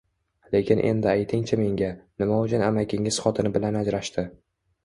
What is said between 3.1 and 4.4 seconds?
xotini bilan ajrashdi